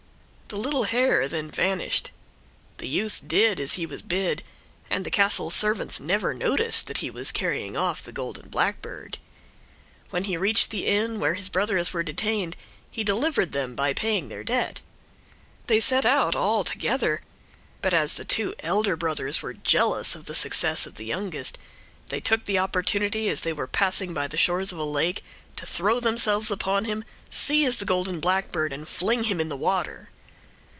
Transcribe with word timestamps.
The 0.53 0.57
little 0.57 0.83
hare 0.83 1.29
then 1.29 1.49
vanished. 1.49 2.11
The 2.79 2.87
youth 2.89 3.21
did 3.25 3.57
as 3.57 3.75
he 3.75 3.85
was 3.85 4.01
bid, 4.01 4.43
and 4.89 5.05
the 5.05 5.09
castle 5.09 5.49
servants 5.49 5.97
never 6.01 6.33
noticed 6.33 6.87
that 6.87 6.97
he 6.97 7.09
was 7.09 7.31
carrying 7.31 7.77
off 7.77 8.03
the 8.03 8.11
golden 8.11 8.49
blackbird. 8.49 9.17
When 10.09 10.25
he 10.25 10.35
reached 10.35 10.69
the 10.69 10.87
inn 10.87 11.21
where 11.21 11.35
his 11.35 11.47
brothers 11.47 11.93
were 11.93 12.03
detained 12.03 12.57
he 12.91 13.01
delivered 13.01 13.53
them 13.53 13.75
by 13.75 13.93
paying 13.93 14.27
their 14.27 14.43
debt. 14.43 14.81
They 15.67 15.79
set 15.79 16.05
out 16.05 16.35
all 16.35 16.65
together, 16.65 17.21
but 17.81 17.93
as 17.93 18.15
the 18.15 18.25
two 18.25 18.53
elder 18.59 18.97
brothers 18.97 19.41
were 19.41 19.53
jealous 19.53 20.15
of 20.15 20.25
the 20.25 20.35
success 20.35 20.85
of 20.85 20.95
the 20.95 21.05
youngest, 21.05 21.57
they 22.09 22.19
took 22.19 22.43
the 22.43 22.59
opportunity 22.59 23.29
as 23.29 23.39
they 23.39 23.53
were 23.53 23.67
passing 23.67 24.13
by 24.13 24.27
the 24.27 24.35
shores 24.35 24.73
of 24.73 24.77
a 24.79 24.83
lake 24.83 25.23
to 25.55 25.65
throw 25.65 26.01
themselves 26.01 26.51
upon 26.51 26.83
him, 26.83 27.05
seize 27.29 27.77
the 27.77 27.85
golden 27.85 28.19
blackbird, 28.19 28.73
and 28.73 28.89
fling 28.89 29.23
him 29.23 29.39
in 29.39 29.47
the 29.47 29.55
water. 29.55 30.09